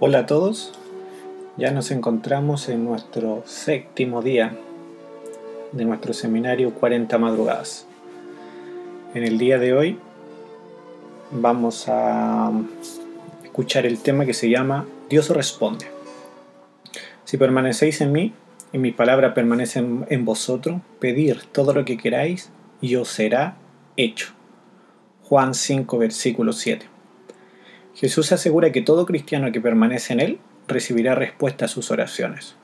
[0.00, 0.70] Hola a todos,
[1.56, 4.56] ya nos encontramos en nuestro séptimo día
[5.72, 7.84] de nuestro seminario 40 madrugadas.
[9.14, 9.98] En el día de hoy
[11.32, 12.52] vamos a
[13.42, 15.86] escuchar el tema que se llama Dios responde.
[17.24, 18.32] Si permanecéis en mí
[18.72, 23.56] y mi palabra permanece en vosotros, pedir todo lo que queráis y os será
[23.96, 24.28] hecho.
[25.24, 26.97] Juan 5, versículo 7.
[27.98, 30.38] Jesús asegura que todo cristiano que permanece en Él
[30.68, 32.54] recibirá respuesta a sus oraciones.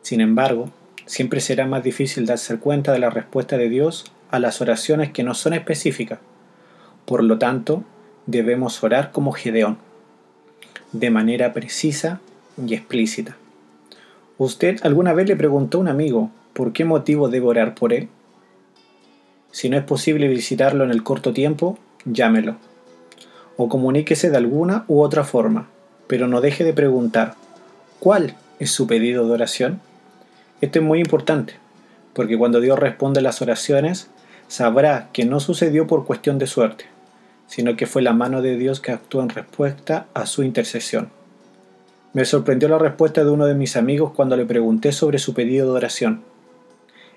[0.00, 0.70] Sin embargo,
[1.04, 5.22] siempre será más difícil darse cuenta de la respuesta de Dios a las oraciones que
[5.22, 6.18] no son específicas.
[7.04, 7.84] Por lo tanto,
[8.24, 9.76] debemos orar como Gedeón,
[10.92, 12.22] de manera precisa
[12.66, 13.36] y explícita.
[14.38, 18.08] ¿Usted alguna vez le preguntó a un amigo por qué motivo debe orar por él?
[19.50, 22.56] Si no es posible visitarlo en el corto tiempo, llámelo
[23.56, 25.68] o comuníquese de alguna u otra forma,
[26.06, 27.34] pero no deje de preguntar,
[28.00, 29.80] ¿cuál es su pedido de oración?
[30.60, 31.54] Esto es muy importante,
[32.12, 34.08] porque cuando Dios responde las oraciones,
[34.48, 36.84] sabrá que no sucedió por cuestión de suerte,
[37.46, 41.10] sino que fue la mano de Dios que actuó en respuesta a su intercesión.
[42.12, 45.66] Me sorprendió la respuesta de uno de mis amigos cuando le pregunté sobre su pedido
[45.66, 46.22] de oración.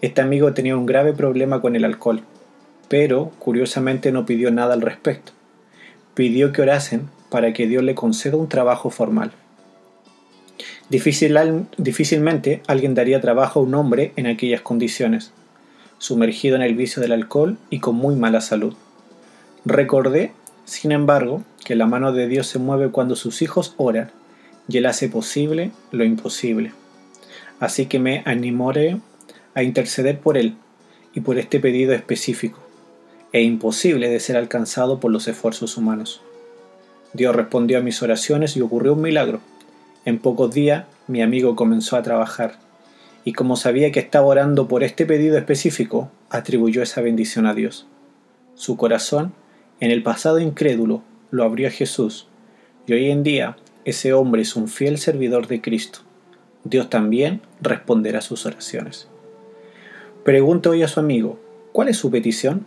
[0.00, 2.22] Este amigo tenía un grave problema con el alcohol,
[2.88, 5.32] pero curiosamente no pidió nada al respecto
[6.18, 9.30] pidió que orasen para que Dios le conceda un trabajo formal.
[10.90, 15.30] difícilmente alguien daría trabajo a un hombre en aquellas condiciones,
[15.98, 18.74] sumergido en el vicio del alcohol y con muy mala salud.
[19.64, 20.32] Recordé,
[20.64, 24.10] sin embargo, que la mano de Dios se mueve cuando sus hijos oran
[24.68, 26.72] y Él hace posible lo imposible.
[27.60, 28.98] Así que me animoré
[29.54, 30.56] a interceder por Él
[31.14, 32.67] y por este pedido específico
[33.32, 36.22] e imposible de ser alcanzado por los esfuerzos humanos.
[37.12, 39.40] Dios respondió a mis oraciones y ocurrió un milagro.
[40.04, 42.58] En pocos días mi amigo comenzó a trabajar
[43.24, 47.86] y como sabía que estaba orando por este pedido específico, atribuyó esa bendición a Dios.
[48.54, 49.32] Su corazón,
[49.80, 52.26] en el pasado incrédulo, lo abrió a Jesús
[52.86, 56.00] y hoy en día ese hombre es un fiel servidor de Cristo.
[56.64, 59.08] Dios también responderá sus oraciones.
[60.24, 61.38] Pregunta hoy a su amigo,
[61.72, 62.66] ¿cuál es su petición?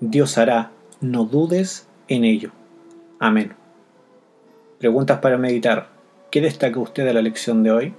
[0.00, 0.70] Dios hará,
[1.00, 2.52] no dudes en ello.
[3.18, 3.52] Amén.
[4.78, 5.88] Preguntas para meditar.
[6.30, 7.94] ¿Qué destaca usted de la lección de hoy?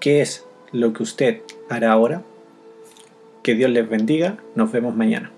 [0.00, 2.22] ¿Qué es lo que usted hará ahora?
[3.44, 4.38] Que Dios les bendiga.
[4.56, 5.30] Nos vemos mañana.